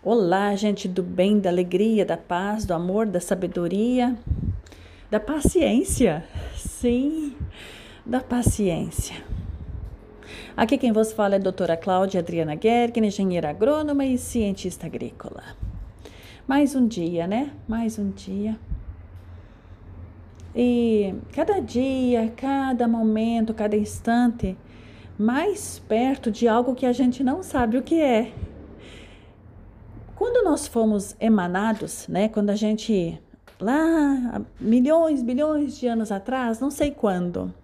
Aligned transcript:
Olá, 0.00 0.54
gente 0.54 0.86
do 0.86 1.02
bem, 1.02 1.40
da 1.40 1.50
alegria, 1.50 2.06
da 2.06 2.16
paz, 2.16 2.64
do 2.64 2.72
amor, 2.72 3.04
da 3.04 3.18
sabedoria, 3.18 4.16
da 5.10 5.18
paciência. 5.18 6.24
Sim, 6.54 7.34
da 8.06 8.20
paciência. 8.20 9.16
Aqui 10.56 10.78
quem 10.78 10.92
vos 10.92 11.12
fala 11.12 11.34
é 11.34 11.38
a 11.38 11.40
doutora 11.40 11.76
Cláudia 11.76 12.20
Adriana 12.20 12.56
Gergen, 12.56 13.06
engenheira 13.06 13.50
agrônoma 13.50 14.04
e 14.04 14.16
cientista 14.16 14.86
agrícola. 14.86 15.42
Mais 16.46 16.76
um 16.76 16.86
dia, 16.86 17.26
né? 17.26 17.50
Mais 17.66 17.98
um 17.98 18.10
dia. 18.10 18.56
E 20.54 21.12
cada 21.32 21.58
dia, 21.58 22.32
cada 22.36 22.86
momento, 22.86 23.52
cada 23.52 23.76
instante, 23.76 24.56
mais 25.18 25.80
perto 25.88 26.30
de 26.30 26.46
algo 26.46 26.76
que 26.76 26.86
a 26.86 26.92
gente 26.92 27.24
não 27.24 27.42
sabe 27.42 27.76
o 27.76 27.82
que 27.82 28.00
é 28.00 28.32
quando 30.18 30.44
nós 30.44 30.66
fomos 30.66 31.14
emanados, 31.20 32.08
né, 32.08 32.28
quando 32.28 32.50
a 32.50 32.56
gente 32.56 33.22
lá 33.60 34.42
milhões, 34.58 35.22
bilhões 35.22 35.78
de 35.78 35.86
anos 35.86 36.10
atrás, 36.10 36.58
não 36.58 36.72
sei 36.72 36.90
quando, 36.90 37.54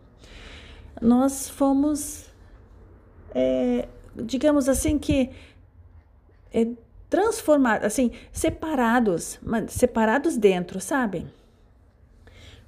nós 1.03 1.49
fomos, 1.49 2.27
é, 3.35 3.89
digamos 4.15 4.69
assim 4.69 5.01
que 5.01 5.31
é, 6.53 6.69
transformados, 7.11 7.87
assim, 7.87 8.13
separados, 8.33 9.41
separados 9.67 10.37
dentro, 10.37 10.81
sabe? 10.81 11.27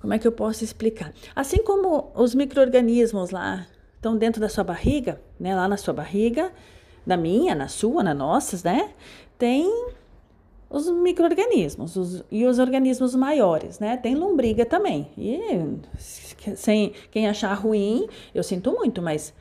Como 0.01 0.13
é 0.13 0.19
que 0.19 0.27
eu 0.27 0.33
posso 0.33 0.65
explicar? 0.65 1.13
Assim 1.35 1.63
como 1.63 2.11
os 2.13 2.35
micro-organismos 2.35 3.31
lá 3.31 3.69
estão 3.95 4.17
dentro 4.17 4.41
da 4.41 4.49
sua 4.49 4.65
barriga, 4.65 5.21
né, 5.39 5.55
lá 5.55 5.69
na 5.69 5.77
sua 5.77 5.95
barriga, 5.95 6.51
na 7.07 7.17
minha, 7.17 7.55
na 7.55 7.69
sua, 7.69 8.03
na 8.03 8.13
nossas, 8.13 8.63
né? 8.63 8.91
tem 9.39 9.89
os 10.69 10.91
micro-organismos 10.91 12.25
e 12.31 12.45
os 12.45 12.59
organismos 12.59 13.15
maiores, 13.15 13.79
né? 13.79 13.97
Tem 13.97 14.15
lombriga 14.15 14.67
também. 14.67 15.09
E 15.17 15.39
sem 16.57 16.93
quem 17.11 17.29
achar 17.29 17.55
ruim, 17.55 18.09
eu 18.35 18.43
sinto 18.43 18.73
muito, 18.73 19.01
mas 19.01 19.33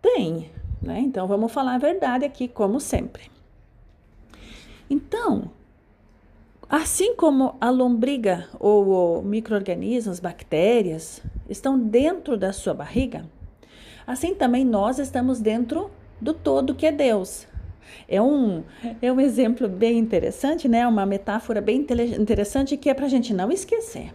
tem, 0.00 0.50
né? 0.80 1.00
Então 1.00 1.26
vamos 1.26 1.52
falar 1.52 1.74
a 1.74 1.78
verdade 1.78 2.24
aqui, 2.24 2.48
como 2.48 2.80
sempre. 2.80 3.30
Então, 4.88 5.50
assim 6.68 7.14
como 7.14 7.56
a 7.60 7.68
lombriga 7.70 8.48
ou 8.58 9.22
micro-organismos, 9.22 10.18
bactérias, 10.18 11.22
estão 11.48 11.78
dentro 11.78 12.36
da 12.38 12.52
sua 12.52 12.72
barriga, 12.72 13.26
assim 14.06 14.34
também 14.34 14.64
nós 14.64 14.98
estamos 14.98 15.40
dentro 15.40 15.90
do 16.20 16.34
todo 16.34 16.74
que 16.74 16.86
é 16.86 16.92
Deus. 16.92 17.46
É 18.08 18.20
um, 18.20 18.62
é 19.00 19.12
um 19.12 19.20
exemplo 19.20 19.68
bem 19.68 19.98
interessante, 19.98 20.68
né? 20.68 20.86
Uma 20.86 21.06
metáfora 21.06 21.60
bem 21.60 21.86
interessante 22.18 22.76
que 22.76 22.90
é 22.90 22.94
para 22.94 23.06
a 23.06 23.08
gente 23.08 23.32
não 23.32 23.50
esquecer. 23.50 24.12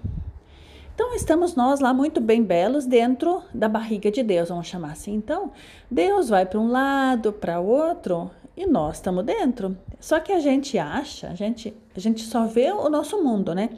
Então, 0.93 1.13
estamos 1.13 1.55
nós 1.55 1.81
lá 1.81 1.93
muito 1.93 2.21
bem 2.21 2.41
belos 2.41 2.85
dentro 2.85 3.41
da 3.53 3.67
barriga 3.67 4.09
de 4.09 4.23
Deus, 4.23 4.47
vamos 4.47 4.67
chamar 4.67 4.93
assim. 4.93 5.13
Então, 5.13 5.51
Deus 5.91 6.29
vai 6.29 6.45
para 6.45 6.57
um 6.57 6.69
lado, 6.69 7.33
para 7.33 7.59
o 7.59 7.67
outro, 7.67 8.31
e 8.55 8.65
nós 8.65 8.95
estamos 8.95 9.25
dentro. 9.25 9.77
Só 9.99 10.21
que 10.21 10.31
a 10.31 10.39
gente 10.39 10.77
acha, 10.77 11.27
a 11.27 11.35
gente, 11.35 11.75
a 11.93 11.99
gente 11.99 12.21
só 12.21 12.45
vê 12.45 12.71
o 12.71 12.89
nosso 12.89 13.21
mundo, 13.21 13.53
né? 13.53 13.71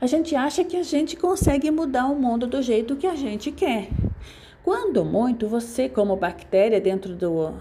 A 0.00 0.06
gente 0.06 0.34
acha 0.34 0.64
que 0.64 0.78
a 0.78 0.82
gente 0.82 1.14
consegue 1.14 1.70
mudar 1.70 2.06
o 2.06 2.18
mundo 2.18 2.46
do 2.46 2.62
jeito 2.62 2.96
que 2.96 3.06
a 3.06 3.14
gente 3.14 3.52
quer. 3.52 3.90
Quando 4.62 5.04
muito, 5.04 5.48
você, 5.48 5.88
como 5.88 6.16
bactéria 6.16 6.80
dentro 6.80 7.14
do, 7.14 7.54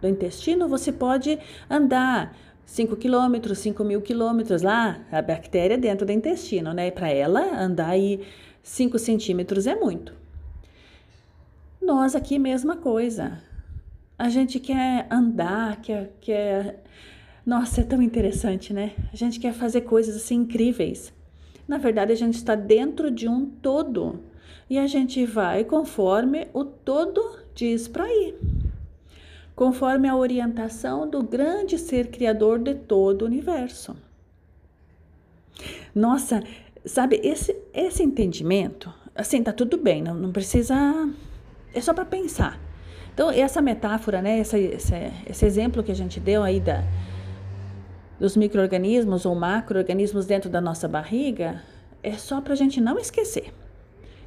do 0.00 0.08
intestino, 0.08 0.68
você 0.68 0.90
pode 0.90 1.38
andar 1.68 2.34
5 2.64 2.96
quilômetros, 2.96 3.58
5 3.58 3.84
mil 3.84 4.00
quilômetros 4.00 4.62
lá, 4.62 5.00
a 5.12 5.20
bactéria 5.20 5.76
dentro 5.76 6.06
do 6.06 6.12
intestino, 6.12 6.72
né? 6.72 6.90
Para 6.90 7.10
ela 7.10 7.60
andar 7.60 7.90
aí 7.90 8.24
5 8.62 8.98
centímetros 8.98 9.66
é 9.66 9.74
muito. 9.74 10.14
Nós 11.80 12.14
aqui, 12.14 12.38
mesma 12.38 12.76
coisa. 12.76 13.42
A 14.18 14.28
gente 14.28 14.60
quer 14.60 15.06
andar, 15.10 15.80
quer, 15.80 16.12
quer. 16.20 16.82
Nossa, 17.44 17.80
é 17.80 17.84
tão 17.84 18.00
interessante, 18.00 18.72
né? 18.72 18.92
A 19.12 19.16
gente 19.16 19.40
quer 19.40 19.52
fazer 19.52 19.80
coisas 19.82 20.14
assim 20.14 20.36
incríveis. 20.36 21.12
Na 21.66 21.78
verdade, 21.78 22.12
a 22.12 22.16
gente 22.16 22.34
está 22.34 22.54
dentro 22.54 23.10
de 23.10 23.28
um 23.28 23.46
todo 23.46 24.20
e 24.68 24.78
a 24.78 24.86
gente 24.86 25.24
vai 25.24 25.64
conforme 25.64 26.48
o 26.52 26.64
todo 26.64 27.38
diz 27.54 27.88
para 27.88 28.08
ir 28.08 28.34
conforme 29.60 30.08
a 30.08 30.16
orientação 30.16 31.06
do 31.06 31.22
grande 31.22 31.76
ser 31.76 32.06
criador 32.06 32.58
de 32.58 32.74
todo 32.74 33.20
o 33.20 33.24
universo. 33.26 33.94
Nossa, 35.94 36.42
sabe, 36.82 37.20
esse, 37.22 37.54
esse 37.74 38.02
entendimento, 38.02 38.90
assim, 39.14 39.42
tá 39.42 39.52
tudo 39.52 39.76
bem, 39.76 40.00
não, 40.02 40.14
não 40.14 40.32
precisa. 40.32 40.74
É 41.74 41.80
só 41.82 41.92
para 41.92 42.06
pensar. 42.06 42.58
Então, 43.12 43.30
essa 43.30 43.60
metáfora, 43.60 44.22
né, 44.22 44.38
esse, 44.38 44.56
esse, 44.56 44.94
esse 45.28 45.44
exemplo 45.44 45.82
que 45.82 45.92
a 45.92 45.94
gente 45.94 46.18
deu 46.18 46.42
aí 46.42 46.58
da, 46.58 46.82
dos 48.18 48.38
micro-organismos 48.38 49.26
ou 49.26 49.34
macro-organismos 49.34 50.24
dentro 50.24 50.48
da 50.48 50.62
nossa 50.62 50.88
barriga, 50.88 51.62
é 52.02 52.14
só 52.14 52.40
para 52.40 52.54
a 52.54 52.56
gente 52.56 52.80
não 52.80 52.98
esquecer. 52.98 53.52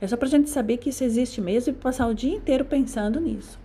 É 0.03 0.07
só 0.07 0.17
para 0.17 0.27
a 0.27 0.31
gente 0.31 0.49
saber 0.49 0.75
que 0.79 0.89
isso 0.89 1.01
existe 1.01 1.39
mesmo 1.39 1.71
e 1.71 1.75
passar 1.77 2.07
o 2.07 2.13
dia 2.13 2.35
inteiro 2.35 2.65
pensando 2.65 3.21
nisso. 3.21 3.57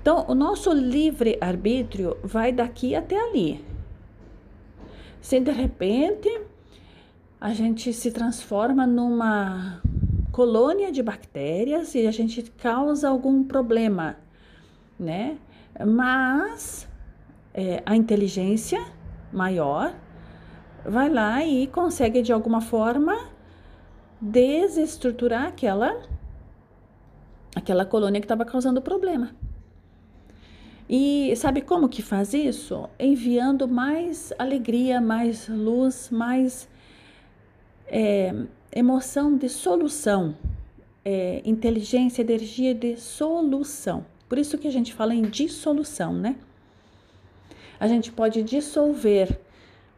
Então, 0.00 0.24
o 0.28 0.34
nosso 0.34 0.72
livre-arbítrio 0.72 2.16
vai 2.22 2.50
daqui 2.50 2.94
até 2.94 3.20
ali. 3.20 3.62
Se 5.20 5.38
de 5.38 5.50
repente 5.50 6.40
a 7.38 7.52
gente 7.52 7.92
se 7.92 8.10
transforma 8.10 8.86
numa 8.86 9.82
colônia 10.32 10.90
de 10.90 11.02
bactérias 11.02 11.94
e 11.94 12.06
a 12.06 12.10
gente 12.10 12.42
causa 12.52 13.06
algum 13.10 13.44
problema, 13.44 14.16
né? 14.98 15.36
Mas 15.86 16.88
é, 17.52 17.82
a 17.84 17.94
inteligência 17.94 18.82
maior 19.30 19.94
vai 20.82 21.10
lá 21.10 21.44
e 21.44 21.66
consegue 21.66 22.22
de 22.22 22.32
alguma 22.32 22.62
forma 22.62 23.35
desestruturar 24.20 25.46
aquela 25.46 26.02
aquela 27.54 27.86
colônia 27.86 28.20
que 28.20 28.26
estava 28.26 28.44
causando 28.44 28.82
problema. 28.82 29.34
E 30.88 31.34
sabe 31.36 31.62
como 31.62 31.88
que 31.88 32.02
faz 32.02 32.32
isso? 32.32 32.88
Enviando 32.98 33.66
mais 33.66 34.32
alegria, 34.38 35.00
mais 35.00 35.48
luz, 35.48 36.10
mais 36.10 36.68
é, 37.88 38.32
emoção 38.72 39.36
de 39.36 39.48
solução, 39.48 40.36
é, 41.04 41.42
inteligência, 41.44 42.22
energia 42.22 42.74
de 42.74 42.96
solução. 42.96 44.04
Por 44.28 44.38
isso 44.38 44.58
que 44.58 44.68
a 44.68 44.72
gente 44.72 44.92
fala 44.92 45.14
em 45.14 45.22
dissolução, 45.22 46.12
né? 46.12 46.36
A 47.80 47.88
gente 47.88 48.12
pode 48.12 48.42
dissolver 48.42 49.40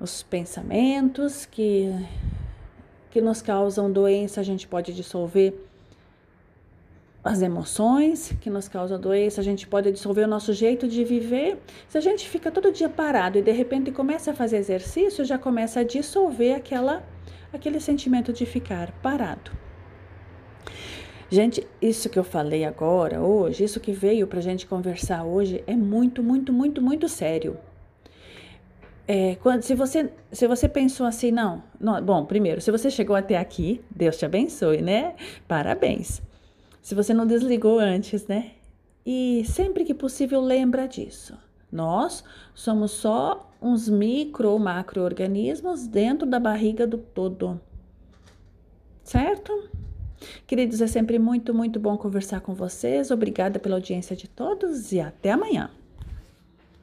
os 0.00 0.22
pensamentos 0.22 1.44
que, 1.44 1.90
que 3.10 3.20
nos 3.20 3.40
causam 3.42 3.90
doença, 3.90 4.40
a 4.40 4.44
gente 4.44 4.66
pode 4.66 4.92
dissolver 4.92 5.54
as 7.22 7.42
emoções 7.42 8.32
que 8.40 8.48
nos 8.48 8.68
causam 8.68 8.98
doença, 8.98 9.40
a 9.40 9.44
gente 9.44 9.66
pode 9.66 9.90
dissolver 9.92 10.24
o 10.24 10.28
nosso 10.28 10.52
jeito 10.52 10.88
de 10.88 11.04
viver. 11.04 11.58
Se 11.88 11.98
a 11.98 12.00
gente 12.00 12.28
fica 12.28 12.50
todo 12.50 12.72
dia 12.72 12.88
parado 12.88 13.38
e 13.38 13.42
de 13.42 13.52
repente 13.52 13.90
começa 13.90 14.30
a 14.30 14.34
fazer 14.34 14.56
exercício, 14.56 15.24
já 15.24 15.36
começa 15.36 15.80
a 15.80 15.82
dissolver 15.82 16.54
aquela, 16.54 17.04
aquele 17.52 17.80
sentimento 17.80 18.32
de 18.32 18.46
ficar 18.46 18.92
parado. 19.02 19.50
Gente, 21.30 21.66
isso 21.82 22.08
que 22.08 22.18
eu 22.18 22.24
falei 22.24 22.64
agora, 22.64 23.20
hoje, 23.20 23.62
isso 23.62 23.78
que 23.78 23.92
veio 23.92 24.26
para 24.26 24.38
a 24.38 24.42
gente 24.42 24.66
conversar 24.66 25.24
hoje 25.24 25.62
é 25.66 25.76
muito, 25.76 26.22
muito, 26.22 26.50
muito, 26.50 26.80
muito 26.80 27.06
sério. 27.06 27.58
É, 29.10 29.36
quando, 29.36 29.62
se, 29.62 29.74
você, 29.74 30.12
se 30.30 30.46
você 30.46 30.68
pensou 30.68 31.06
assim, 31.06 31.30
não, 31.32 31.62
não, 31.80 32.00
bom, 32.04 32.26
primeiro, 32.26 32.60
se 32.60 32.70
você 32.70 32.90
chegou 32.90 33.16
até 33.16 33.38
aqui, 33.38 33.80
Deus 33.90 34.18
te 34.18 34.26
abençoe, 34.26 34.82
né? 34.82 35.16
Parabéns 35.48 36.20
se 36.88 36.94
você 36.94 37.12
não 37.12 37.26
desligou 37.26 37.78
antes, 37.78 38.26
né? 38.26 38.52
E 39.04 39.44
sempre 39.44 39.84
que 39.84 39.92
possível, 39.92 40.40
lembra 40.40 40.88
disso. 40.88 41.36
Nós 41.70 42.24
somos 42.54 42.92
só 42.92 43.52
uns 43.60 43.90
micro 43.90 44.48
ou 44.48 44.58
macro-organismos 44.58 45.86
dentro 45.86 46.26
da 46.26 46.40
barriga 46.40 46.86
do 46.86 46.96
todo. 46.96 47.60
Certo? 49.04 49.68
Queridos, 50.46 50.80
é 50.80 50.86
sempre 50.86 51.18
muito, 51.18 51.52
muito 51.52 51.78
bom 51.78 51.94
conversar 51.98 52.40
com 52.40 52.54
vocês. 52.54 53.10
Obrigada 53.10 53.58
pela 53.58 53.76
audiência 53.76 54.16
de 54.16 54.26
todos 54.26 54.90
e 54.90 54.98
até 54.98 55.32
amanhã. 55.32 55.70